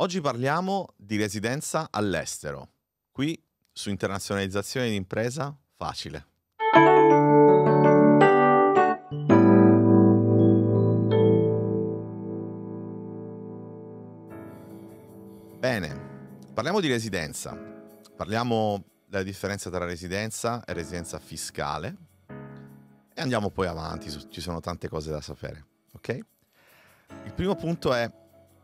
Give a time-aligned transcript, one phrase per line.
[0.00, 2.68] Oggi parliamo di residenza all'estero.
[3.10, 3.36] Qui
[3.72, 6.24] su internazionalizzazione di impresa facile.
[15.58, 17.58] Bene, parliamo di residenza.
[18.14, 21.96] Parliamo della differenza tra residenza e residenza fiscale
[23.12, 26.18] e andiamo poi avanti, ci sono tante cose da sapere, ok?
[27.24, 28.08] Il primo punto è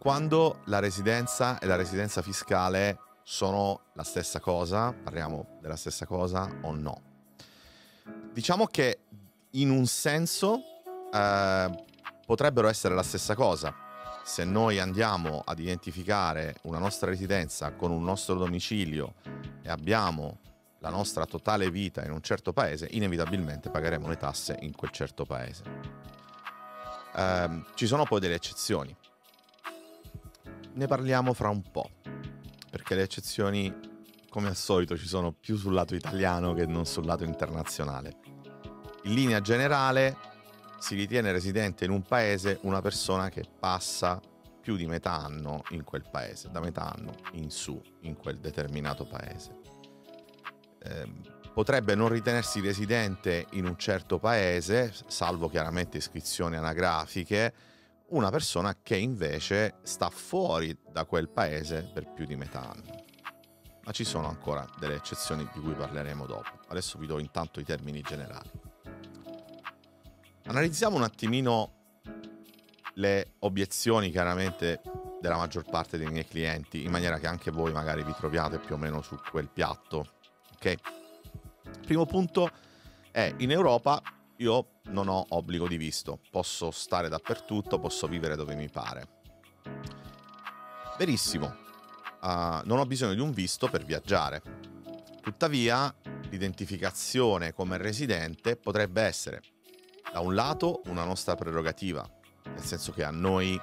[0.05, 6.47] quando la residenza e la residenza fiscale sono la stessa cosa, parliamo della stessa cosa
[6.61, 7.01] o no.
[8.31, 8.99] Diciamo che
[9.53, 10.61] in un senso
[11.11, 11.85] eh,
[12.27, 13.75] potrebbero essere la stessa cosa.
[14.23, 19.15] Se noi andiamo ad identificare una nostra residenza con un nostro domicilio
[19.63, 20.39] e abbiamo
[20.81, 25.25] la nostra totale vita in un certo paese, inevitabilmente pagheremo le tasse in quel certo
[25.25, 25.63] paese.
[27.17, 28.95] Eh, ci sono poi delle eccezioni.
[30.75, 31.91] Ne parliamo fra un po',
[32.71, 33.73] perché le eccezioni,
[34.29, 38.17] come al solito, ci sono più sul lato italiano che non sul lato internazionale.
[39.05, 40.17] In linea generale
[40.79, 44.21] si ritiene residente in un paese una persona che passa
[44.61, 49.05] più di metà anno in quel paese, da metà anno in su in quel determinato
[49.05, 49.65] paese
[50.85, 51.09] eh,
[51.53, 57.53] potrebbe non ritenersi residente in un certo paese, salvo chiaramente iscrizioni anagrafiche,
[58.09, 63.05] una persona che invece sta fuori da quel paese per più di metà anno.
[63.85, 66.51] Ma ci sono ancora delle eccezioni di cui parleremo dopo.
[66.69, 68.51] Adesso vi do intanto i termini generali.
[70.47, 71.73] Analizziamo un attimino
[72.95, 74.81] le obiezioni chiaramente
[75.21, 78.75] della maggior parte dei miei clienti, in maniera che anche voi magari vi troviate più
[78.75, 80.15] o meno su quel piatto
[80.65, 80.75] Ok?
[81.85, 82.51] Primo punto
[83.11, 84.01] è in Europa
[84.39, 89.09] io non ho obbligo di visto, posso stare dappertutto, posso vivere dove mi pare.
[90.99, 91.47] Verissimo,
[92.23, 94.43] uh, non ho bisogno di un visto per viaggiare.
[95.21, 95.95] Tuttavia,
[96.31, 99.43] l'identificazione come residente potrebbe essere,
[100.13, 102.09] da un lato, una nostra prerogativa,
[102.45, 103.59] nel senso che a noi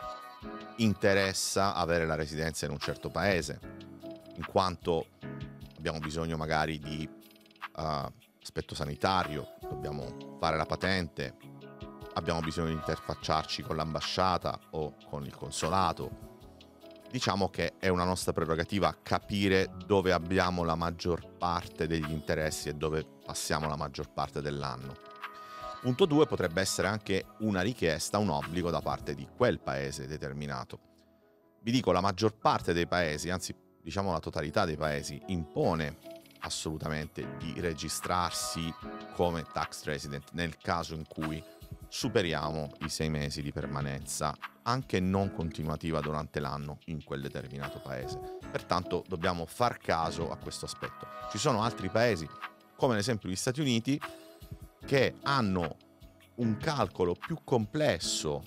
[0.77, 3.59] interessa avere la residenza in un certo paese,
[4.35, 5.07] in quanto
[5.77, 11.35] abbiamo bisogno magari di uh, aspetto sanitario, dobbiamo fare la patente,
[12.15, 16.29] abbiamo bisogno di interfacciarci con l'ambasciata o con il consolato.
[17.11, 22.73] Diciamo che è una nostra prerogativa capire dove abbiamo la maggior parte degli interessi e
[22.73, 24.95] dove passiamo la maggior parte dell'anno.
[25.79, 30.79] Punto 2 potrebbe essere anche una richiesta, un obbligo da parte di quel paese determinato.
[31.61, 35.97] Vi dico, la maggior parte dei paesi, anzi diciamo la totalità dei paesi impone
[36.41, 38.73] assolutamente di registrarsi
[39.13, 41.43] come tax resident nel caso in cui
[41.87, 48.37] superiamo i sei mesi di permanenza anche non continuativa durante l'anno in quel determinato paese.
[48.51, 51.07] Pertanto dobbiamo far caso a questo aspetto.
[51.31, 52.27] Ci sono altri paesi,
[52.75, 53.99] come ad esempio gli Stati Uniti,
[54.85, 55.75] che hanno
[56.35, 58.43] un calcolo più complesso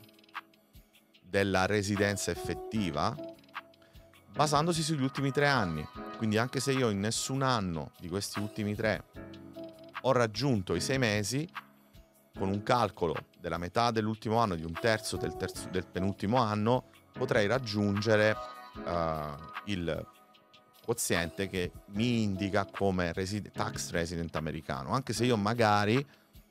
[1.22, 3.15] della residenza effettiva
[4.33, 5.87] basandosi sugli ultimi tre anni.
[6.24, 9.04] Quindi anche se io in nessun anno di questi ultimi tre
[10.00, 11.46] ho raggiunto i sei mesi,
[12.38, 16.84] con un calcolo della metà dell'ultimo anno, di un terzo del, terzo, del penultimo anno,
[17.12, 18.34] potrei raggiungere
[18.86, 19.36] uh,
[19.66, 20.06] il
[20.82, 26.02] quoziente che mi indica come resid- tax resident americano, anche se io magari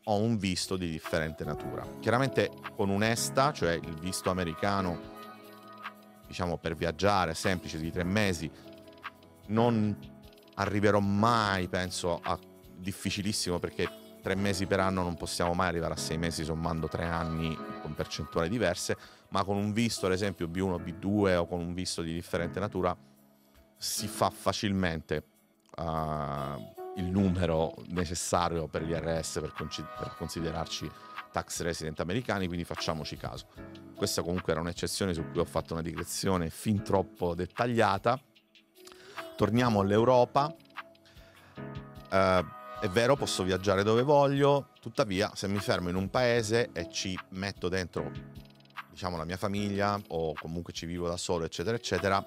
[0.03, 1.84] ho un visto di differente natura.
[2.00, 5.22] Chiaramente con un ESTA, cioè il visto americano
[6.28, 8.51] diciamo per viaggiare semplice di tre mesi
[9.48, 9.96] non
[10.56, 12.38] arriverò mai penso a
[12.76, 13.90] difficilissimo perché
[14.22, 17.94] tre mesi per anno non possiamo mai arrivare a sei mesi sommando tre anni con
[17.94, 18.98] percentuali diverse
[19.30, 22.96] ma con un visto ad esempio B1 B2 o con un visto di differente natura
[23.78, 25.24] si fa facilmente
[25.78, 25.84] uh,
[26.96, 30.90] il numero necessario per l'IRS per, con- per considerarci
[31.34, 33.48] tax resident americani, quindi facciamoci caso.
[33.96, 38.18] Questa comunque era un'eccezione su cui ho fatto una digressione fin troppo dettagliata.
[39.35, 40.53] Torniamo all'Europa.
[42.12, 46.90] Uh, è vero, posso viaggiare dove voglio, tuttavia se mi fermo in un paese e
[46.91, 48.12] ci metto dentro,
[48.90, 52.22] diciamo, la mia famiglia o comunque ci vivo da solo, eccetera, eccetera,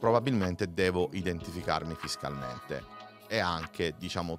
[0.00, 2.82] probabilmente devo identificarmi fiscalmente
[3.28, 4.38] e anche, diciamo,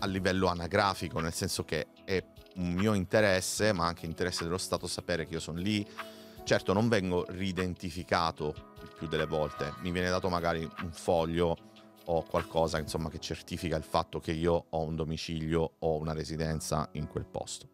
[0.00, 2.22] a livello anagrafico, nel senso che è
[2.56, 5.86] un mio interesse, ma anche interesse dello Stato, sapere che io sono lì.
[6.44, 11.56] Certo, non vengo ridentificato il più delle volte, mi viene dato magari un foglio
[12.04, 16.86] o qualcosa insomma, che certifica il fatto che io ho un domicilio o una residenza
[16.92, 17.68] in quel posto.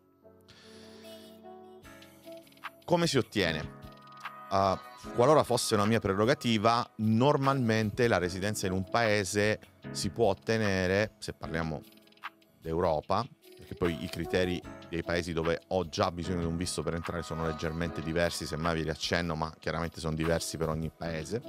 [2.84, 3.78] Come si ottiene?
[4.50, 4.78] Uh,
[5.14, 9.58] qualora fosse una mia prerogativa, normalmente la residenza in un paese
[9.90, 11.80] si può ottenere, se parliamo
[12.60, 13.26] d'Europa,
[13.60, 17.22] perché poi i criteri dei paesi dove ho già bisogno di un visto per entrare
[17.22, 21.42] sono leggermente diversi, semmai vi riaccenno, ma chiaramente sono diversi per ogni paese.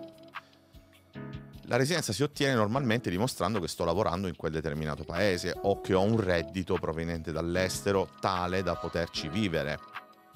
[1.67, 5.93] La residenza si ottiene normalmente dimostrando che sto lavorando in quel determinato paese o che
[5.93, 9.79] ho un reddito proveniente dall'estero tale da poterci vivere.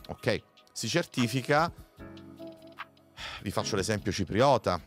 [0.07, 0.43] Ok?
[0.71, 1.69] Si certifica,
[3.41, 4.81] vi faccio l'esempio cipriota,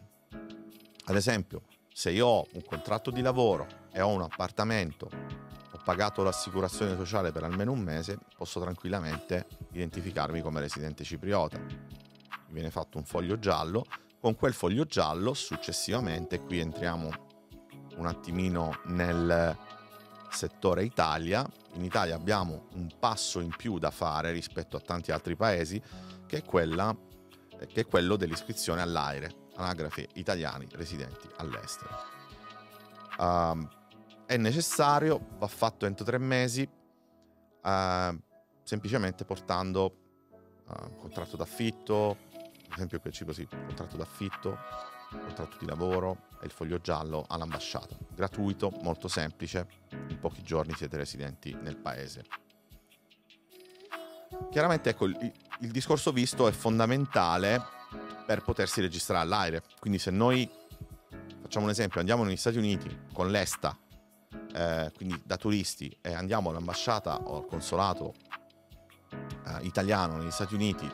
[1.04, 5.27] ad esempio, se io ho un contratto di lavoro e ho un appartamento
[5.88, 11.56] pagato l'assicurazione sociale per almeno un mese, posso tranquillamente identificarmi come residente cipriota.
[11.58, 11.76] Mi
[12.50, 13.86] viene fatto un foglio giallo,
[14.20, 17.08] con quel foglio giallo successivamente, qui entriamo
[17.96, 19.56] un attimino nel
[20.28, 25.36] settore Italia, in Italia abbiamo un passo in più da fare rispetto a tanti altri
[25.36, 25.80] paesi,
[26.26, 26.94] che è, quella,
[27.66, 31.96] che è quello dell'iscrizione all'AIRE, anagrafe italiani residenti all'estero.
[33.16, 33.76] Uh,
[34.28, 38.20] è necessario, va fatto entro tre mesi, uh,
[38.62, 39.96] semplicemente portando
[40.66, 42.18] uh, contratto d'affitto,
[42.68, 44.58] ad esempio qui così, contratto d'affitto,
[45.08, 47.96] contratto di lavoro e il foglio giallo all'ambasciata.
[48.14, 49.66] Gratuito, molto semplice,
[50.08, 52.24] in pochi giorni siete residenti nel paese.
[54.50, 57.62] Chiaramente ecco, il, il discorso visto è fondamentale
[58.26, 59.62] per potersi registrare all'aire.
[59.80, 60.46] Quindi se noi
[61.40, 63.86] facciamo un esempio, andiamo negli Stati Uniti con l'ESTA
[64.52, 68.14] eh, quindi da turisti, e andiamo all'ambasciata o al consolato
[69.10, 70.90] eh, italiano negli Stati Uniti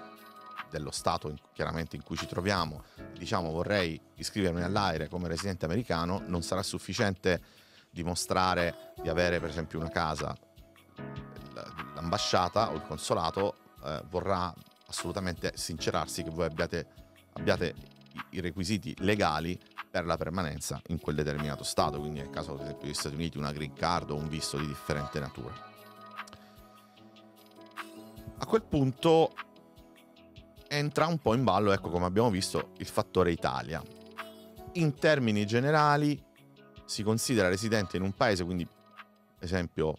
[0.70, 2.84] dello Stato in, chiaramente in cui ci troviamo,
[3.16, 7.40] diciamo vorrei iscrivermi all'aire come residente americano, non sarà sufficiente
[7.90, 10.36] dimostrare di avere per esempio una casa.
[11.94, 13.54] L'ambasciata o il consolato
[13.84, 14.52] eh, vorrà
[14.88, 16.86] assolutamente sincerarsi che voi abbiate,
[17.34, 17.74] abbiate
[18.30, 19.58] i requisiti legali
[19.94, 23.74] per la permanenza in quel determinato Stato, quindi nel caso degli Stati Uniti una green
[23.74, 25.54] card o un visto di differente natura.
[28.38, 29.32] A quel punto
[30.66, 33.80] entra un po' in ballo, ecco come abbiamo visto, il fattore Italia.
[34.72, 36.20] In termini generali
[36.84, 38.66] si considera residente in un paese, quindi
[39.38, 39.96] esempio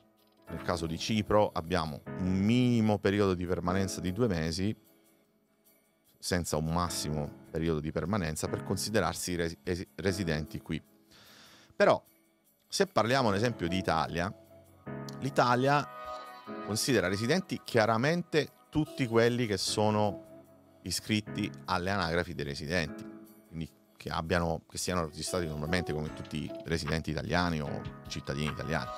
[0.50, 4.76] nel caso di Cipro abbiamo un minimo periodo di permanenza di due mesi
[6.20, 10.82] senza un massimo periodo di permanenza per considerarsi res- residenti qui.
[11.74, 12.04] Però,
[12.68, 14.34] se parliamo ad esempio di Italia,
[15.20, 15.88] l'Italia
[16.66, 23.06] considera residenti chiaramente tutti quelli che sono iscritti alle anagrafi dei residenti,
[23.48, 28.90] quindi che, abbiano, che siano registrati normalmente come tutti i residenti italiani o cittadini italiani.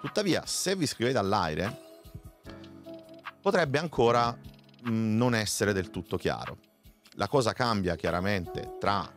[0.00, 1.82] Tuttavia, se vi iscrivete all'AIRE,
[3.40, 4.36] potrebbe ancora
[4.86, 6.72] non essere del tutto chiaro.
[7.16, 9.08] La cosa cambia chiaramente tra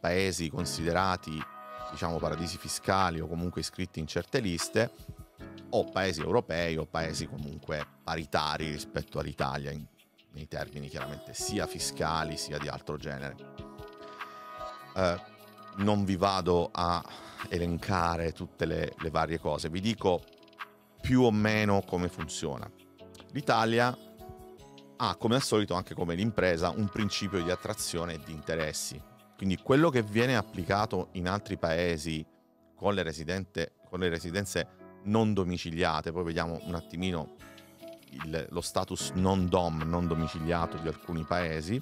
[0.00, 1.38] paesi considerati
[1.90, 4.90] diciamo paradisi fiscali o comunque iscritti in certe liste
[5.70, 9.84] o paesi europei o paesi comunque paritari rispetto all'Italia in,
[10.32, 13.36] nei termini chiaramente sia fiscali sia di altro genere.
[14.96, 15.20] Eh,
[15.76, 17.04] non vi vado a
[17.50, 20.22] elencare tutte le, le varie cose, vi dico
[21.02, 22.70] più o meno come funziona.
[23.32, 23.94] L'Italia
[25.00, 29.00] ha come al solito anche come l'impresa un principio di attrazione e di interessi.
[29.36, 32.26] Quindi quello che viene applicato in altri paesi
[32.74, 33.04] con le,
[33.88, 34.66] con le residenze
[35.04, 37.36] non domiciliate, poi vediamo un attimino
[38.10, 41.80] il, lo status non dom, non domiciliato di alcuni paesi,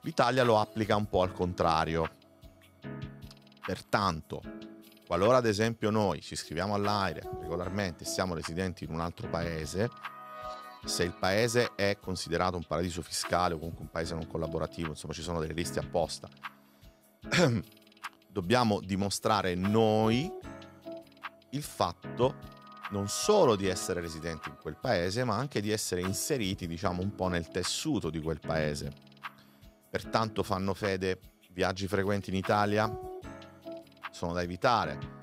[0.00, 2.10] l'Italia lo applica un po' al contrario.
[3.64, 4.42] Pertanto,
[5.06, 9.88] qualora ad esempio noi ci iscriviamo all'aire regolarmente e siamo residenti in un altro paese,
[10.84, 15.12] se il paese è considerato un paradiso fiscale o comunque un paese non collaborativo, insomma
[15.12, 16.28] ci sono delle liste apposta,
[18.28, 20.30] dobbiamo dimostrare noi
[21.50, 22.60] il fatto
[22.90, 27.14] non solo di essere residenti in quel paese, ma anche di essere inseriti, diciamo, un
[27.14, 28.92] po' nel tessuto di quel paese.
[29.88, 31.18] Pertanto fanno fede
[31.52, 32.90] viaggi frequenti in Italia,
[34.10, 35.20] sono da evitare.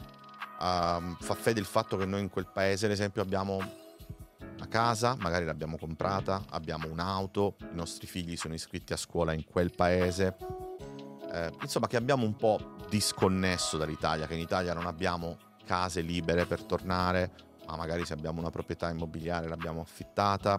[0.59, 3.78] Uh, fa fede il fatto che noi in quel paese, ad esempio, abbiamo
[4.67, 9.71] casa, magari l'abbiamo comprata, abbiamo un'auto, i nostri figli sono iscritti a scuola in quel
[9.75, 10.35] paese.
[11.31, 16.45] Eh, insomma, che abbiamo un po' disconnesso dall'Italia, che in Italia non abbiamo case libere
[16.45, 17.31] per tornare,
[17.67, 20.57] ma magari se abbiamo una proprietà immobiliare l'abbiamo affittata.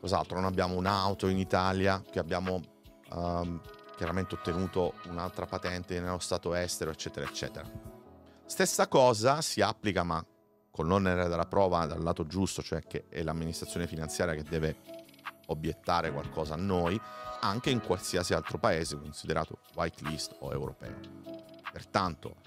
[0.00, 0.36] Cos'altro?
[0.36, 2.60] Non abbiamo un'auto in Italia, che abbiamo
[3.10, 3.60] um,
[3.96, 7.68] chiaramente ottenuto un'altra patente nello stato estero, eccetera, eccetera.
[8.46, 10.24] Stessa cosa si applica, ma
[10.74, 14.76] con l'onere della prova dal lato giusto, cioè che è l'amministrazione finanziaria che deve
[15.46, 17.00] obiettare qualcosa a noi,
[17.42, 20.96] anche in qualsiasi altro paese considerato whitelist o europeo.
[21.70, 22.38] Pertanto,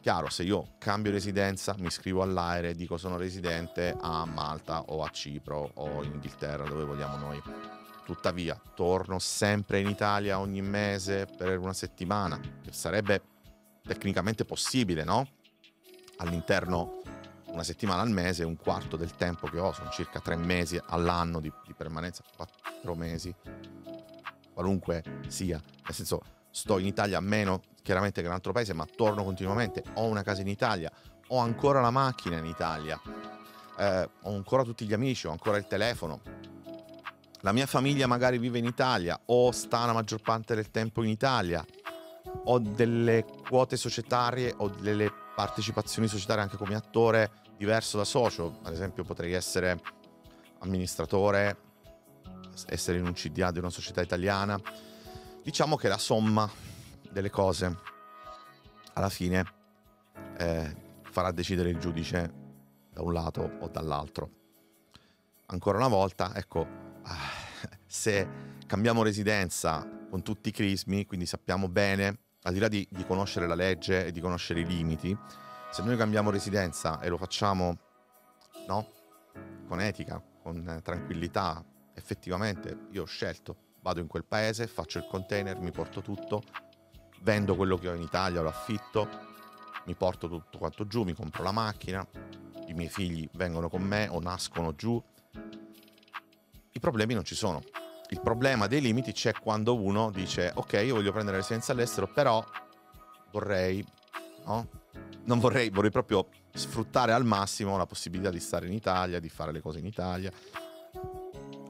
[0.00, 5.08] chiaro, se io cambio residenza, mi iscrivo all'aereo, dico sono residente a Malta o a
[5.08, 7.42] Cipro o in Inghilterra, dove vogliamo noi.
[8.04, 13.20] Tuttavia, torno sempre in Italia ogni mese per una settimana, che sarebbe
[13.82, 15.26] tecnicamente possibile, no?
[16.18, 17.02] All'interno
[17.54, 21.40] una settimana al mese, un quarto del tempo che ho, sono circa tre mesi all'anno
[21.40, 23.34] di, di permanenza, quattro mesi,
[24.52, 26.20] qualunque sia, nel senso
[26.50, 30.22] sto in Italia meno chiaramente che in un altro paese, ma torno continuamente, ho una
[30.22, 30.90] casa in Italia,
[31.28, 33.00] ho ancora la macchina in Italia,
[33.78, 36.20] eh, ho ancora tutti gli amici, ho ancora il telefono.
[37.42, 41.10] La mia famiglia magari vive in Italia o sta la maggior parte del tempo in
[41.10, 41.64] Italia.
[42.46, 48.72] Ho delle quote societarie o delle partecipazioni societarie anche come attore diverso da socio, ad
[48.72, 49.80] esempio potrei essere
[50.60, 51.56] amministratore,
[52.66, 54.60] essere in un CDA di una società italiana.
[55.42, 56.50] Diciamo che la somma
[57.10, 57.76] delle cose
[58.94, 59.44] alla fine
[60.38, 62.32] eh, farà decidere il giudice
[62.92, 64.30] da un lato o dall'altro.
[65.46, 66.66] Ancora una volta, ecco,
[67.86, 68.28] se
[68.66, 73.46] cambiamo residenza con tutti i crismi, quindi sappiamo bene, al di là di, di conoscere
[73.46, 75.16] la legge e di conoscere i limiti,
[75.74, 77.76] se noi cambiamo residenza e lo facciamo
[78.68, 78.86] no?
[79.66, 81.64] con etica, con tranquillità,
[81.94, 86.44] effettivamente io ho scelto, vado in quel paese, faccio il container, mi porto tutto,
[87.22, 89.08] vendo quello che ho in Italia, lo affitto,
[89.86, 92.06] mi porto tutto quanto giù, mi compro la macchina,
[92.68, 95.02] i miei figli vengono con me o nascono giù.
[96.70, 97.60] I problemi non ci sono.
[98.10, 102.44] Il problema dei limiti c'è quando uno dice ok, io voglio prendere residenza all'estero, però
[103.32, 103.84] vorrei
[104.44, 104.82] no?
[105.24, 109.52] Non vorrei, vorrei proprio sfruttare al massimo la possibilità di stare in Italia, di fare
[109.52, 110.30] le cose in Italia,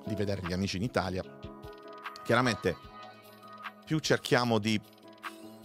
[0.05, 1.23] di vedere gli amici in Italia.
[2.25, 2.77] Chiaramente
[3.85, 4.81] più cerchiamo di,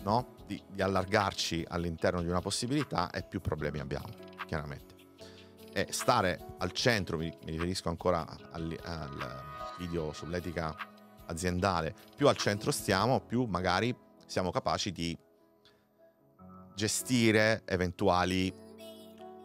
[0.04, 4.10] no, di, di allargarci all'interno di una possibilità e più problemi abbiamo,
[4.46, 4.96] chiaramente.
[5.72, 9.44] E stare al centro, mi, riferisco ancora al, al
[9.78, 10.76] video sull'etica
[11.28, 15.18] aziendale, più al centro stiamo, più magari siamo capaci di
[16.80, 18.54] gestire eventuali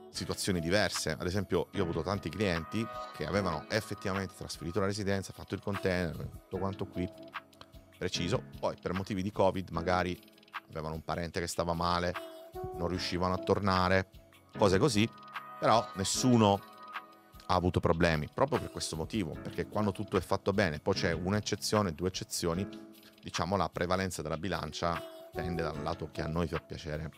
[0.09, 1.17] situazioni diverse.
[1.19, 2.87] Ad esempio, io ho avuto tanti clienti
[3.17, 7.11] che avevano effettivamente trasferito la residenza, fatto il container, tutto quanto qui,
[7.99, 10.17] preciso, poi per motivi di Covid magari
[10.71, 12.15] avevano un parente che stava male,
[12.77, 14.11] non riuscivano a tornare,
[14.57, 15.09] cose così,
[15.59, 16.61] però nessuno
[17.47, 21.11] ha avuto problemi, proprio per questo motivo, perché quando tutto è fatto bene, poi c'è
[21.11, 22.65] un'eccezione, due eccezioni,
[23.21, 27.11] diciamo la prevalenza della bilancia tende dal lato che a noi fa piacere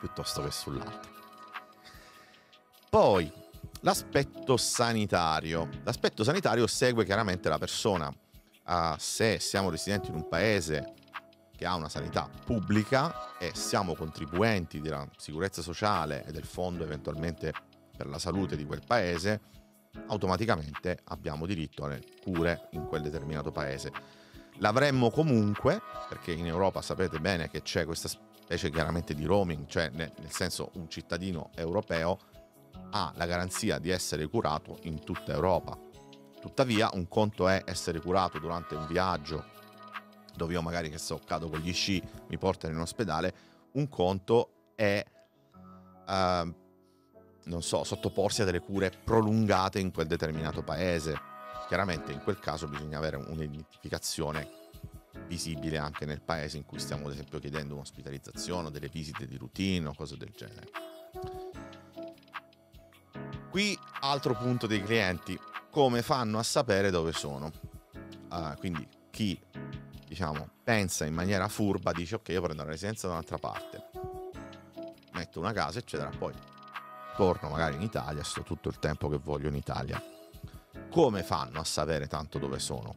[0.00, 1.12] piuttosto che sull'altro.
[2.90, 3.32] Poi
[3.80, 5.68] l'aspetto sanitario.
[5.84, 8.12] L'aspetto sanitario segue chiaramente la persona.
[8.66, 10.94] Uh, se siamo residenti in un paese
[11.54, 17.52] che ha una sanità pubblica e siamo contribuenti della sicurezza sociale e del fondo eventualmente
[17.96, 19.40] per la salute di quel paese,
[20.08, 23.92] automaticamente abbiamo diritto alle cure in quel determinato paese
[24.58, 29.90] L'avremmo comunque, perché in Europa sapete bene che c'è questa specie chiaramente di roaming, cioè
[29.90, 32.18] nel, senso un cittadino europeo
[32.90, 35.76] ha la garanzia di essere curato in tutta Europa.
[36.40, 39.52] Tuttavia un conto è essere curato durante un viaggio
[40.36, 43.34] dove io magari che so cado con gli sci, mi portano in ospedale,
[43.72, 45.04] un conto è
[46.06, 46.54] uh,
[47.44, 51.32] non so, sottoporsi a delle cure prolungate in quel determinato paese
[51.66, 54.62] Chiaramente in quel caso bisogna avere un'identificazione
[55.26, 59.88] visibile anche nel paese in cui stiamo ad esempio chiedendo un'ospitalizzazione, delle visite di routine
[59.88, 60.68] o cose del genere.
[63.50, 65.38] Qui altro punto dei clienti,
[65.70, 67.50] come fanno a sapere dove sono?
[68.30, 69.40] Uh, quindi chi
[70.06, 73.90] diciamo pensa in maniera furba dice ok io prendo la residenza da un'altra parte,
[75.12, 76.34] metto una casa eccetera, poi
[77.16, 80.13] torno magari in Italia, sto tutto il tempo che voglio in Italia
[80.94, 82.94] come fanno a sapere tanto dove sono?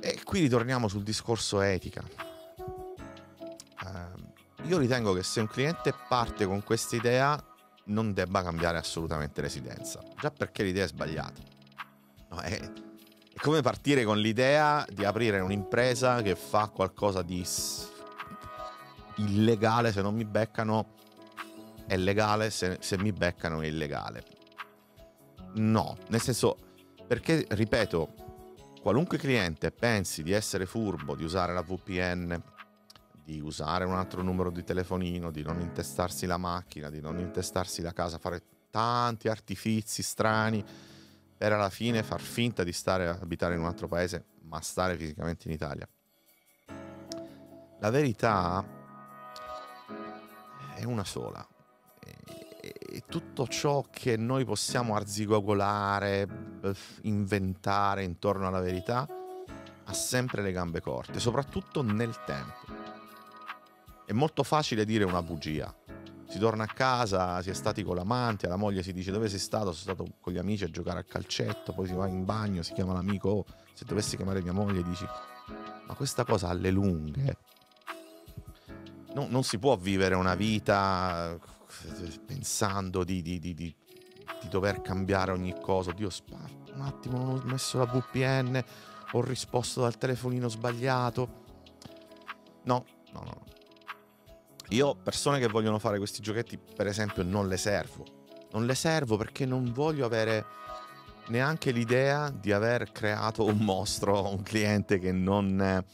[0.00, 2.04] E qui ritorniamo sul discorso etica.
[3.82, 7.36] Uh, io ritengo che se un cliente parte con questa idea
[7.86, 11.42] non debba cambiare assolutamente residenza, già perché l'idea è sbagliata.
[12.28, 17.44] No, è, è come partire con l'idea di aprire un'impresa che fa qualcosa di
[19.16, 20.94] illegale se non mi beccano,
[21.88, 24.24] è legale se, se mi beccano è illegale.
[25.54, 26.66] No, nel senso
[27.08, 28.14] perché, ripeto,
[28.82, 32.40] qualunque cliente pensi di essere furbo, di usare la VPN,
[33.24, 37.80] di usare un altro numero di telefonino, di non intestarsi la macchina, di non intestarsi
[37.80, 40.62] la casa, fare tanti artifizi strani
[41.36, 44.96] per alla fine far finta di stare a abitare in un altro paese, ma stare
[44.96, 45.88] fisicamente in Italia.
[47.80, 48.62] La verità
[50.74, 51.46] è una sola.
[53.08, 56.26] Tutto ciò che noi possiamo arzigogolare,
[57.02, 59.06] inventare intorno alla verità,
[59.84, 62.76] ha sempre le gambe corte, soprattutto nel tempo.
[64.04, 65.74] È molto facile dire una bugia.
[66.28, 69.38] Si torna a casa, si è stati con l'amante, alla moglie si dice dove sei
[69.38, 72.62] stato, sono stato con gli amici a giocare a calcetto, poi si va in bagno,
[72.62, 75.06] si chiama l'amico, oh, se dovessi chiamare mia moglie dici
[75.86, 77.36] ma questa cosa alle lunghe
[79.14, 81.38] no, non si può vivere una vita
[82.24, 83.74] pensando di, di, di, di,
[84.48, 85.92] dover cambiare ogni cosa.
[85.92, 86.08] Dio,
[86.74, 88.62] un attimo, non ho messo la VPN,
[89.12, 91.44] ho risposto dal telefonino sbagliato.
[92.64, 93.44] No, no, no.
[94.70, 98.04] Io persone che vogliono fare questi giochetti, per esempio, non le servo.
[98.52, 100.44] Non le servo perché non voglio avere
[101.28, 105.84] neanche l'idea di aver creato un mostro, un cliente che non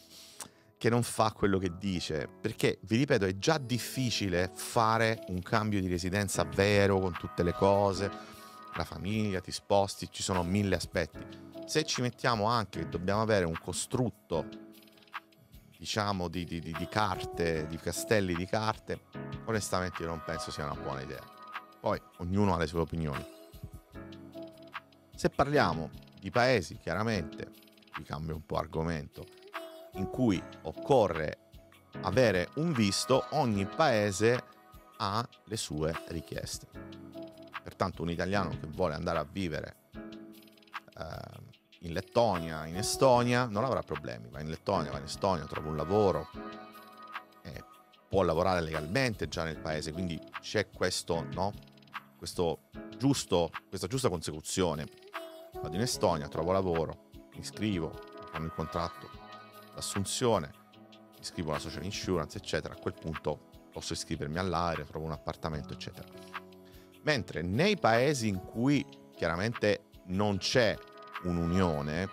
[0.85, 5.81] che non fa quello che dice, perché vi ripeto è già difficile fare un cambio
[5.81, 8.11] di residenza vero con tutte le cose,
[8.75, 11.19] la famiglia, ti sposti, ci sono mille aspetti.
[11.65, 14.47] Se ci mettiamo anche che dobbiamo avere un costrutto,
[15.79, 19.05] diciamo, di, di, di carte, di castelli di carte,
[19.47, 21.25] onestamente io non penso sia una buona idea.
[21.81, 23.25] Poi ognuno ha le sue opinioni.
[25.15, 25.89] Se parliamo
[26.21, 27.51] di paesi, chiaramente,
[27.97, 29.44] vi cambio un po' argomento,
[29.95, 31.39] in cui occorre
[32.03, 34.43] avere un visto, ogni paese
[34.99, 36.67] ha le sue richieste.
[37.63, 39.77] Pertanto un italiano che vuole andare a vivere
[40.99, 45.69] eh, in Lettonia, in Estonia, non avrà problemi, va in Lettonia, va in Estonia, trova
[45.69, 46.29] un lavoro,
[47.43, 47.65] eh,
[48.09, 51.53] può lavorare legalmente già nel paese, quindi c'è questo, no?
[52.17, 54.87] questo giusto, questa giusta consecuzione.
[55.61, 57.93] Vado in Estonia, trovo lavoro, mi iscrivo,
[58.31, 59.04] fanno il contratto,
[59.75, 60.53] l'assunzione,
[61.21, 66.07] iscrivo la social insurance, eccetera, a quel punto posso iscrivermi all'area, trovo un appartamento, eccetera.
[67.03, 70.77] Mentre nei paesi in cui chiaramente non c'è
[71.25, 72.09] un'unione,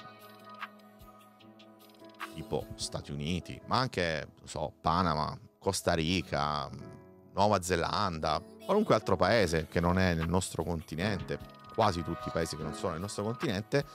[2.33, 6.69] tipo Stati Uniti, ma anche, so, Panama, Costa Rica,
[7.33, 11.37] Nuova Zelanda, qualunque altro paese che non è nel nostro continente,
[11.73, 13.85] quasi tutti i paesi che non sono nel nostro continente,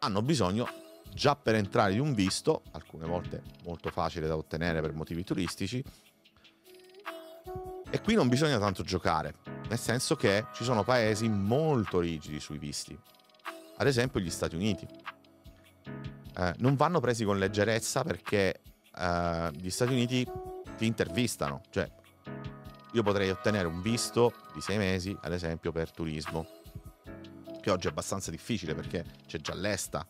[0.00, 0.66] hanno bisogno
[1.12, 5.82] già per entrare di un visto, alcune volte molto facile da ottenere per motivi turistici,
[7.88, 9.34] e qui non bisogna tanto giocare,
[9.68, 12.98] nel senso che ci sono paesi molto rigidi sui visti,
[13.76, 14.86] ad esempio gli Stati Uniti.
[16.38, 18.60] Eh, non vanno presi con leggerezza perché
[18.94, 20.28] eh, gli Stati Uniti
[20.76, 21.90] ti intervistano, cioè
[22.92, 26.46] io potrei ottenere un visto di sei mesi, ad esempio, per turismo,
[27.60, 30.06] che oggi è abbastanza difficile perché c'è già l'ESTA,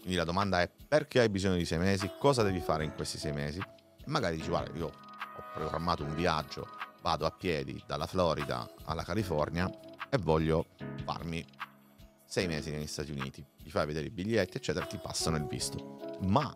[0.00, 2.10] quindi la domanda è perché hai bisogno di sei mesi?
[2.18, 3.62] Cosa devi fare in questi sei mesi?
[4.06, 6.68] Magari dici guarda io ho programmato un viaggio,
[7.02, 9.70] vado a piedi dalla Florida alla California
[10.08, 10.66] e voglio
[11.04, 11.44] farmi
[12.24, 13.44] sei mesi negli Stati Uniti.
[13.62, 16.18] Gli fai vedere i biglietti eccetera, ti passano il visto.
[16.22, 16.52] Ma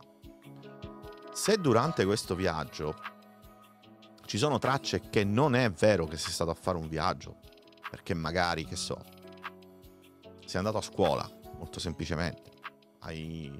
[1.32, 2.96] se durante questo viaggio
[4.24, 7.36] ci sono tracce che non è vero che sei stato a fare un viaggio,
[7.90, 9.00] perché magari, che so,
[10.44, 11.28] sei andato a scuola,
[11.58, 12.53] molto semplicemente,
[13.04, 13.52] hai,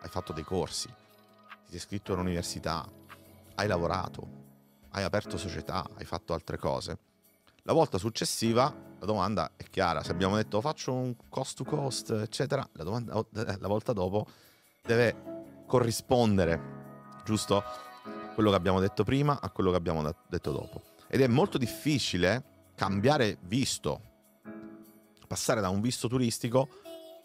[0.00, 2.88] hai fatto dei corsi, ti sei iscritto all'università,
[3.56, 4.38] hai lavorato,
[4.90, 6.98] hai aperto società, hai fatto altre cose.
[7.62, 12.10] La volta successiva la domanda è chiara, se abbiamo detto faccio un cost to cost,
[12.10, 14.26] eccetera, la, domanda, la volta dopo
[14.82, 16.60] deve corrispondere,
[17.24, 17.62] giusto?
[18.34, 20.82] Quello che abbiamo detto prima a quello che abbiamo detto dopo.
[21.08, 24.00] Ed è molto difficile cambiare visto,
[25.26, 26.68] passare da un visto turistico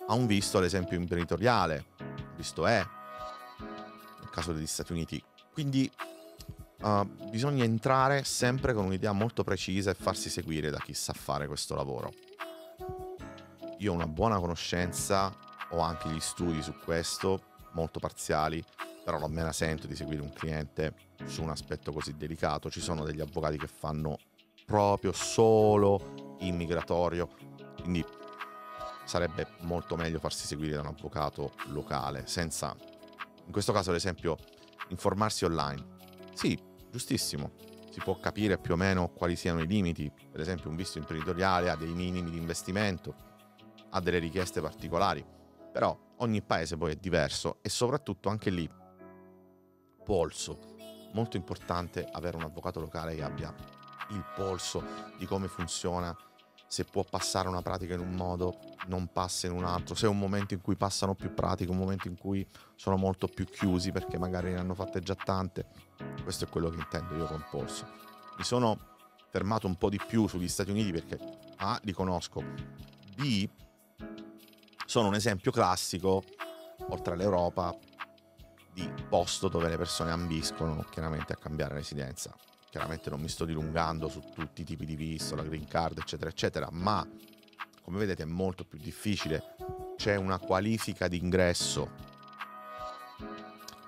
[0.07, 1.85] ha un visto, ad esempio, imprenditoriale,
[2.35, 2.85] visto è,
[4.19, 5.21] nel caso degli Stati Uniti.
[5.51, 5.89] Quindi
[6.81, 11.47] uh, bisogna entrare sempre con un'idea molto precisa e farsi seguire da chi sa fare
[11.47, 12.13] questo lavoro.
[13.79, 15.33] Io ho una buona conoscenza,
[15.69, 18.63] ho anche gli studi su questo, molto parziali,
[19.03, 20.93] però non me la sento di seguire un cliente
[21.25, 22.69] su un aspetto così delicato.
[22.69, 24.17] Ci sono degli avvocati che fanno
[24.65, 27.29] proprio solo immigratorio,
[27.81, 28.03] quindi
[29.05, 32.75] sarebbe molto meglio farsi seguire da un avvocato locale, senza,
[33.45, 34.35] in questo caso ad esempio,
[34.89, 35.93] informarsi online.
[36.33, 36.59] Sì,
[36.91, 37.51] giustissimo,
[37.89, 41.69] si può capire più o meno quali siano i limiti, per esempio un visto imprenditoriale
[41.69, 43.15] ha dei minimi di investimento,
[43.91, 45.25] ha delle richieste particolari,
[45.71, 48.69] però ogni paese poi è diverso e soprattutto anche lì,
[50.03, 50.75] polso,
[51.13, 53.53] molto importante avere un avvocato locale che abbia
[54.09, 54.83] il polso
[55.17, 56.15] di come funziona
[56.67, 60.09] se può passare una pratica in un modo, non passa in un altro, se è
[60.09, 63.91] un momento in cui passano più pratiche, un momento in cui sono molto più chiusi
[63.91, 65.65] perché magari ne hanno fatte già tante.
[66.23, 67.87] Questo è quello che intendo io con polso.
[68.37, 68.93] Mi sono
[69.29, 71.19] fermato un po' di più sugli Stati Uniti perché
[71.57, 72.43] A, li conosco,
[73.15, 73.47] B,
[74.85, 76.23] sono un esempio classico,
[76.89, 77.75] oltre all'Europa,
[78.73, 82.35] di posto dove le persone ambiscono chiaramente a cambiare residenza.
[82.75, 86.29] Chiaramente non mi sto dilungando su tutti i tipi di visto, la green card, eccetera,
[86.29, 87.07] eccetera, ma
[87.81, 89.55] come vedete è molto più difficile.
[89.95, 91.89] C'è una qualifica d'ingresso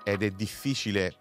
[0.02, 1.16] ed è difficile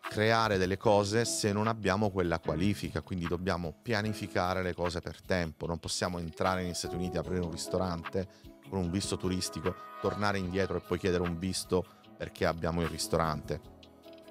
[0.00, 5.66] creare delle cose se non abbiamo quella qualifica, quindi dobbiamo pianificare le cose per tempo,
[5.66, 8.28] non possiamo entrare negli Stati Uniti, aprire un ristorante
[8.66, 11.84] con un visto turistico, tornare indietro e poi chiedere un visto
[12.16, 13.60] perché abbiamo il ristorante.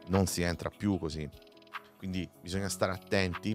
[0.07, 1.48] Non si entra più così.
[1.99, 3.53] Quindi bisogna stare attenti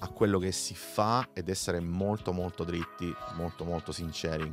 [0.00, 4.52] a quello che si fa ed essere molto molto dritti, molto molto sinceri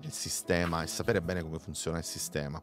[0.00, 2.60] nel sistema e sapere bene come funziona il sistema.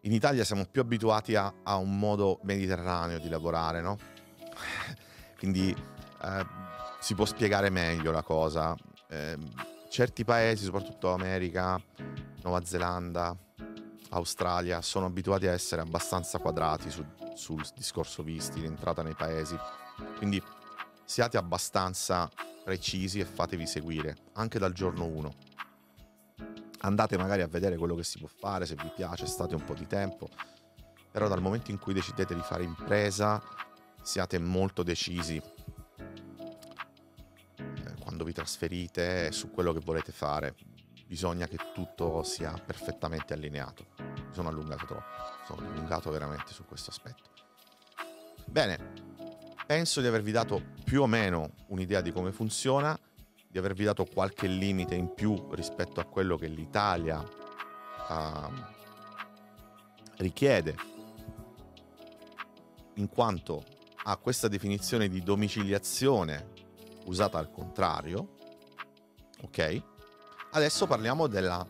[0.00, 3.98] In Italia siamo più abituati a, a un modo mediterraneo di lavorare, no?
[5.36, 6.46] Quindi eh,
[6.98, 8.74] si può spiegare meglio la cosa.
[9.10, 9.36] Eh,
[9.90, 11.78] certi paesi, soprattutto America,
[12.42, 13.36] Nuova Zelanda,
[14.14, 19.56] Australia, sono abituati a essere abbastanza quadrati su, sul discorso visti, l'entrata nei paesi.
[20.16, 20.42] Quindi
[21.04, 22.30] siate abbastanza
[22.64, 25.32] precisi e fatevi seguire, anche dal giorno 1.
[26.80, 29.74] Andate magari a vedere quello che si può fare, se vi piace, state un po'
[29.74, 30.28] di tempo,
[31.10, 33.42] però dal momento in cui decidete di fare impresa,
[34.02, 35.40] siate molto decisi
[37.56, 40.54] eh, quando vi trasferite su quello che volete fare.
[41.06, 43.93] Bisogna che tutto sia perfettamente allineato.
[44.34, 45.04] Sono allungato troppo,
[45.46, 47.30] sono allungato veramente su questo aspetto.
[48.46, 49.12] Bene,
[49.66, 52.98] Penso di avervi dato più o meno un'idea di come funziona,
[53.48, 58.52] di avervi dato qualche limite in più rispetto a quello che l'Italia uh,
[60.18, 60.76] richiede,
[62.96, 63.64] in quanto
[64.02, 66.50] ha questa definizione di domiciliazione
[67.06, 68.34] usata al contrario.
[69.44, 69.82] Ok?
[70.50, 71.66] Adesso parliamo della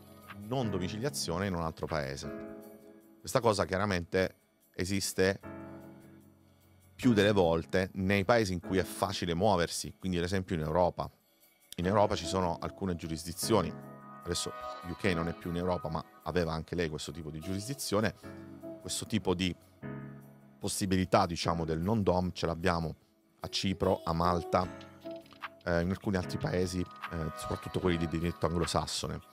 [0.48, 2.53] non domiciliazione in un altro paese.
[3.24, 4.34] Questa cosa chiaramente
[4.74, 5.40] esiste
[6.94, 11.10] più delle volte nei paesi in cui è facile muoversi, quindi ad esempio in Europa.
[11.76, 13.72] In Europa ci sono alcune giurisdizioni,
[14.22, 14.52] adesso
[14.90, 18.14] UK non è più in Europa, ma aveva anche lei questo tipo di giurisdizione,
[18.82, 19.56] questo tipo di
[20.58, 22.94] possibilità, diciamo, del non dom ce l'abbiamo
[23.40, 24.68] a Cipro, a Malta,
[25.64, 29.32] eh, in alcuni altri paesi, eh, soprattutto quelli di diritto anglosassone.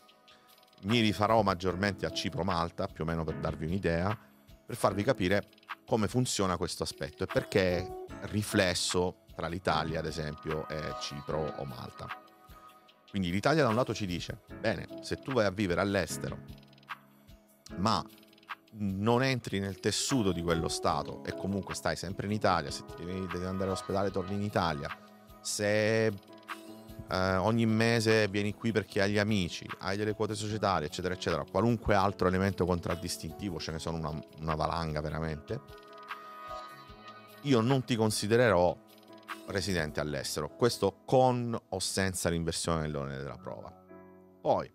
[0.84, 4.18] Mi rifarò maggiormente a Cipro-Malta, più o meno per darvi un'idea,
[4.66, 5.50] per farvi capire
[5.86, 7.94] come funziona questo aspetto e perché è
[8.30, 12.08] riflesso tra l'Italia, ad esempio, e Cipro o Malta.
[13.10, 16.40] Quindi l'Italia da un lato ci dice, bene, se tu vai a vivere all'estero,
[17.76, 18.04] ma
[18.74, 23.28] non entri nel tessuto di quello Stato e comunque stai sempre in Italia, se devi,
[23.28, 24.90] devi andare all'ospedale torni in Italia,
[25.42, 26.12] se
[27.12, 31.44] eh, ogni mese vieni qui perché hai gli amici, hai delle quote societarie, eccetera, eccetera,
[31.44, 35.60] qualunque altro elemento contraddistintivo, ce ne sono una, una valanga veramente,
[37.42, 38.76] io non ti considererò
[39.48, 43.74] residente all'estero, questo con o senza l'inversione dell'onere della prova.
[44.40, 44.72] Poi,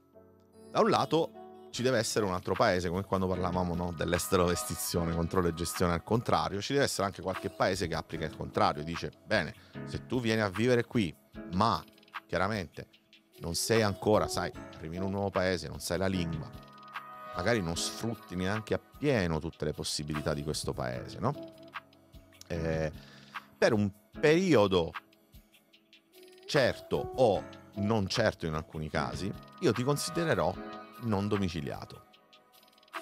[0.71, 1.31] da un lato
[1.71, 5.93] ci deve essere un altro paese, come quando parlavamo no, dell'estero vestizione, controllo e gestione
[5.93, 9.55] al contrario, ci deve essere anche qualche paese che applica il contrario, dice, bene,
[9.87, 11.15] se tu vieni a vivere qui,
[11.53, 11.83] ma
[12.27, 12.89] chiaramente
[13.39, 16.51] non sei ancora, sai, arrivi in un nuovo paese, non sai la lingua,
[17.35, 21.35] magari non sfrutti neanche appieno tutte le possibilità di questo paese, no?
[22.49, 22.93] eh,
[23.57, 24.93] per un periodo
[26.47, 30.55] certo o non certo in alcuni casi, io ti considererò
[31.03, 32.05] non domiciliato.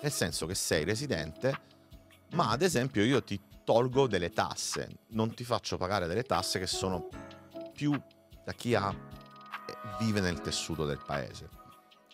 [0.03, 1.73] Nel senso che sei residente,
[2.33, 6.67] ma ad esempio io ti tolgo delle tasse, non ti faccio pagare delle tasse che
[6.67, 7.09] sono
[7.73, 7.99] più
[8.45, 11.49] da chi ha, eh, vive nel tessuto del paese.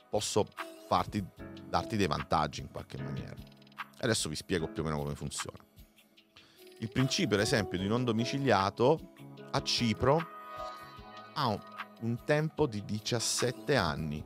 [0.08, 0.46] Posso
[0.86, 1.24] farti,
[1.68, 3.34] darti dei vantaggi in qualche maniera.
[4.00, 5.58] Adesso vi spiego più o meno come funziona.
[6.78, 9.12] Il principio, ad esempio, di non domiciliato
[9.50, 10.26] a Cipro
[11.34, 11.58] ha
[12.00, 14.24] un tempo di 17 anni,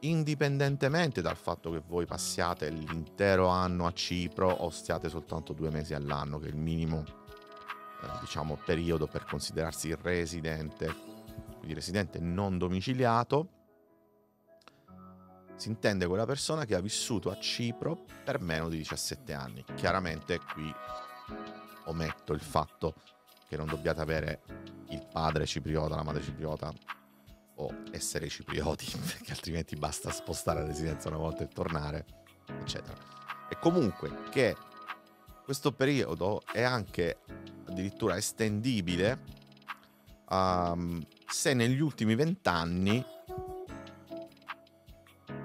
[0.00, 5.94] indipendentemente dal fatto che voi passiate l'intero anno a Cipro o stiate soltanto due mesi
[5.94, 7.04] all'anno, che è il minimo,
[8.20, 10.94] diciamo, periodo per considerarsi residente,
[11.58, 13.58] quindi residente non domiciliato,
[15.56, 19.64] si intende quella persona che ha vissuto a Cipro per meno di 17 anni.
[19.74, 20.72] Chiaramente qui
[21.84, 22.94] ometto il fatto
[23.46, 24.40] che non dobbiate avere
[24.88, 26.72] il padre cipriota, la madre cipriota
[27.56, 32.06] o essere ciprioti, perché altrimenti basta spostare la residenza una volta e tornare,
[32.46, 32.96] eccetera.
[33.50, 34.56] E comunque che
[35.50, 37.22] questo periodo è anche
[37.66, 39.18] addirittura estendibile
[40.28, 43.04] um, se negli ultimi vent'anni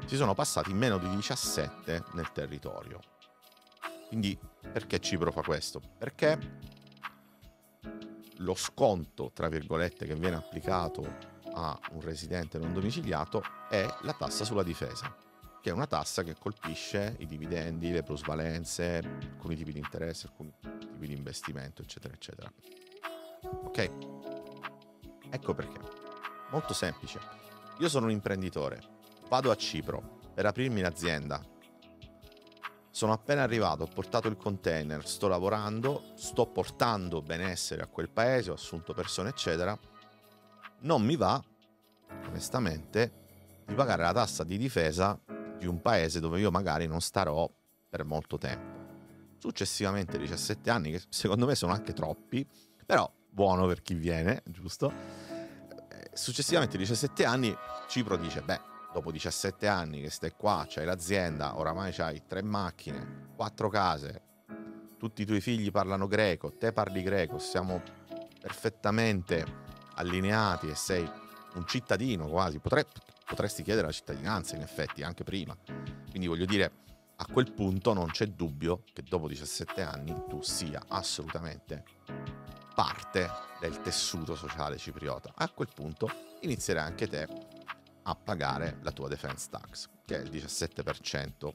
[0.05, 2.99] si sono passati meno di 17 nel territorio.
[4.09, 4.37] Quindi
[4.71, 5.81] perché Cipro fa questo?
[5.97, 6.37] Perché
[8.37, 11.03] lo sconto, tra virgolette, che viene applicato
[11.55, 13.41] a un residente non domiciliato
[13.71, 15.24] è la tassa sulla difesa,
[15.65, 20.54] che è una tassa che colpisce i dividendi, le plusvalenze, alcuni tipi di interesse, alcuni
[20.62, 22.54] tipi di investimento, eccetera, eccetera.
[23.63, 23.91] Ok?
[25.28, 25.80] Ecco perché.
[26.51, 27.19] Molto semplice.
[27.80, 28.80] Io sono un imprenditore,
[29.28, 31.43] vado a Cipro per aprirmi l'azienda.
[32.91, 38.51] Sono appena arrivato, ho portato il container, sto lavorando, sto portando benessere a quel paese,
[38.51, 39.75] ho assunto persone, eccetera
[40.82, 41.43] non mi va,
[42.28, 43.23] onestamente,
[43.65, 45.19] di pagare la tassa di difesa
[45.57, 47.49] di un paese dove io magari non starò
[47.89, 48.83] per molto tempo.
[49.37, 52.47] Successivamente 17 anni, che secondo me sono anche troppi,
[52.85, 54.91] però buono per chi viene, giusto?
[55.89, 57.55] Eh, successivamente 17 anni
[57.87, 58.59] Cipro dice, beh,
[58.93, 64.21] dopo 17 anni che stai qua, c'hai l'azienda, oramai c'hai tre macchine, quattro case,
[64.97, 67.81] tutti i tuoi figli parlano greco, te parli greco, siamo
[68.39, 69.45] perfettamente
[69.95, 71.09] allineati e sei
[71.55, 72.85] un cittadino quasi, potrei,
[73.25, 75.57] potresti chiedere la cittadinanza in effetti anche prima.
[76.09, 76.83] Quindi voglio dire,
[77.17, 81.83] a quel punto non c'è dubbio che dopo 17 anni tu sia assolutamente
[82.75, 85.31] parte del tessuto sociale cipriota.
[85.35, 86.09] A quel punto
[86.41, 87.27] inizierai anche te
[88.03, 91.53] a pagare la tua defense tax, che è il 17%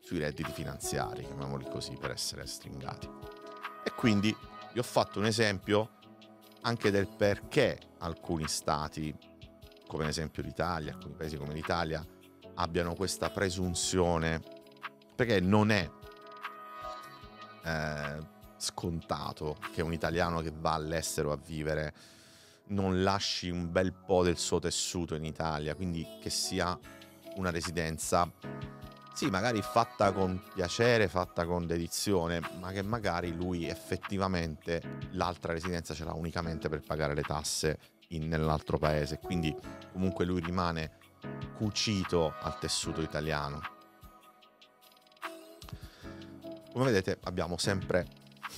[0.00, 3.08] sui redditi finanziari, chiamiamoli così per essere stringati.
[3.84, 4.34] E quindi
[4.72, 5.98] vi ho fatto un esempio
[6.62, 9.14] anche del perché alcuni stati,
[9.90, 12.06] come ad esempio l'Italia, alcuni paesi come l'Italia,
[12.54, 14.40] abbiano questa presunzione,
[15.16, 15.90] perché non è
[17.64, 18.18] eh,
[18.56, 21.92] scontato che un italiano che va all'estero a vivere
[22.68, 26.78] non lasci un bel po' del suo tessuto in Italia, quindi che sia
[27.34, 28.30] una residenza
[29.12, 35.94] sì, magari fatta con piacere, fatta con dedizione, ma che magari lui effettivamente l'altra residenza
[35.94, 37.78] ce l'ha unicamente per pagare le tasse
[38.10, 39.54] in, nell'altro paese, quindi
[39.92, 40.98] comunque lui rimane
[41.56, 43.60] cucito al tessuto italiano.
[46.72, 48.06] Come vedete abbiamo sempre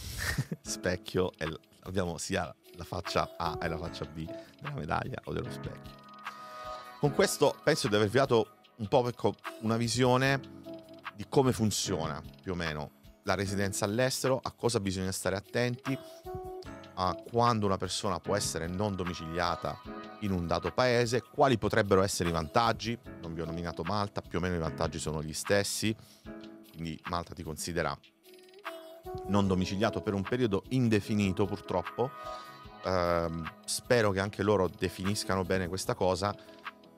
[0.61, 1.49] specchio e
[1.81, 4.25] abbiamo sia la faccia A e la faccia B
[4.61, 6.01] della medaglia o dello specchio.
[7.01, 9.11] Con questo penso di avervi dato un po'
[9.61, 10.41] una visione
[11.15, 15.97] di come funziona più o meno la residenza all'estero, a cosa bisogna stare attenti,
[17.09, 19.81] a quando una persona può essere non domiciliata
[20.21, 24.39] in un dato paese, quali potrebbero essere i vantaggi, non vi ho nominato Malta, più
[24.39, 25.95] o meno i vantaggi sono gli stessi,
[26.71, 27.97] quindi Malta ti considera
[29.27, 32.11] non domiciliato per un periodo indefinito purtroppo,
[32.85, 33.29] eh,
[33.65, 36.35] spero che anche loro definiscano bene questa cosa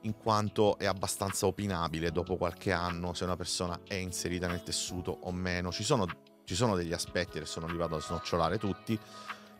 [0.01, 5.17] in quanto è abbastanza opinabile dopo qualche anno se una persona è inserita nel tessuto
[5.23, 5.71] o meno.
[5.71, 6.05] Ci sono,
[6.43, 8.97] ci sono degli aspetti, adesso non li vado a snocciolare tutti,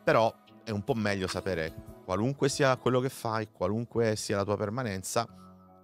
[0.05, 0.31] però
[0.63, 1.73] è un po' meglio sapere
[2.05, 5.27] qualunque sia quello che fai, qualunque sia la tua permanenza,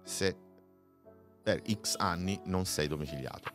[0.04, 0.36] se
[1.42, 3.50] per X anni non sei domiciliato.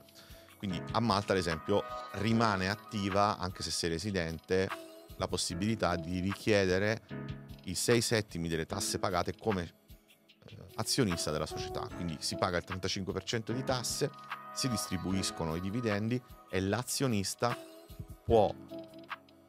[0.58, 1.84] Quindi a Malta, ad esempio,
[2.16, 4.68] rimane attiva, anche se sei residente,
[5.16, 7.02] la possibilità di richiedere
[7.64, 9.72] i 6 settimi delle tasse pagate come
[10.76, 14.12] azionista della società, quindi si paga il 35% di tasse,
[14.54, 17.58] si distribuiscono i dividendi e l'azionista
[18.24, 18.54] può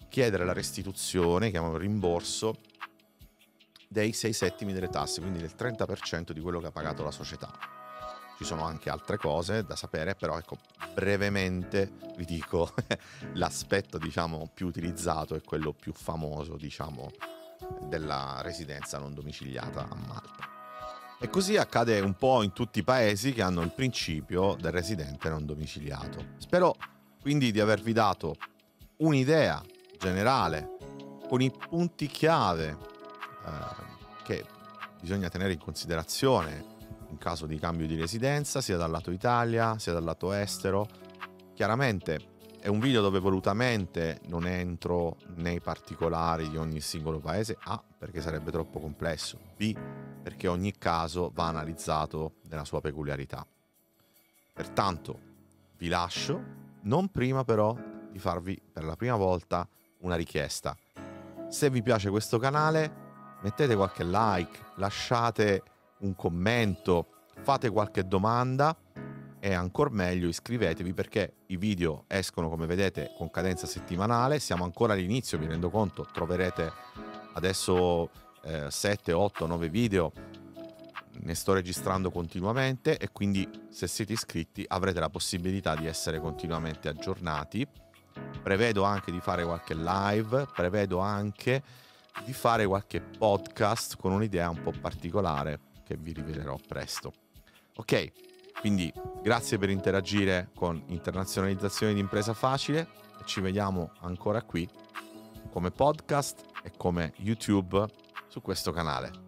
[0.09, 2.57] chiedere la restituzione, chiamiamo rimborso,
[3.89, 7.51] dei 6 settimi delle tasse, quindi del 30% di quello che ha pagato la società.
[8.37, 10.59] Ci sono anche altre cose da sapere, però ecco,
[10.95, 12.73] brevemente vi dico
[13.35, 17.11] l'aspetto diciamo più utilizzato e quello più famoso, diciamo,
[17.83, 20.57] della residenza non domiciliata a Malta.
[21.21, 25.29] E così accade un po' in tutti i paesi che hanno il principio del residente
[25.29, 26.35] non domiciliato.
[26.37, 26.77] Spero
[27.21, 28.37] quindi di avervi dato
[28.99, 29.61] un'idea
[29.99, 30.77] generale
[31.29, 32.77] con i punti chiave
[33.45, 34.45] eh, che
[35.01, 36.77] bisogna tenere in considerazione
[37.11, 40.89] in caso di cambio di residenza sia dal lato Italia sia dal lato estero.
[41.55, 47.83] Chiaramente è un video dove volutamente non entro nei particolari di ogni singolo paese, A
[47.99, 49.77] perché sarebbe troppo complesso, B
[50.23, 53.47] perché ogni caso va analizzato nella sua peculiarità.
[54.53, 55.21] Pertanto
[55.79, 56.43] vi lascio,
[56.83, 57.77] non prima però
[58.11, 59.67] di farvi per la prima volta
[60.01, 60.77] una richiesta.
[61.49, 63.07] Se vi piace questo canale
[63.41, 65.63] mettete qualche like, lasciate
[65.99, 67.07] un commento,
[67.43, 68.77] fate qualche domanda
[69.41, 74.95] e ancora meglio iscrivetevi perché i video escono come vedete con cadenza settimanale, siamo ancora
[74.95, 76.73] all'inizio, mi rendo conto, troverete
[77.35, 78.11] adesso
[78.43, 80.13] eh, 7, 8, 9 video,
[81.21, 86.89] ne sto registrando continuamente e quindi se siete iscritti avrete la possibilità di essere continuamente
[86.89, 87.67] aggiornati.
[88.49, 91.63] Prevedo anche di fare qualche live, prevedo anche
[92.25, 97.13] di fare qualche podcast con un'idea un po' particolare che vi rivelerò presto.
[97.77, 98.13] Ok,
[98.59, 98.91] quindi
[99.23, 102.89] grazie per interagire con Internazionalizzazione di Impresa Facile
[103.21, 104.67] e ci vediamo ancora qui
[105.51, 107.85] come podcast e come YouTube
[108.29, 109.28] su questo canale.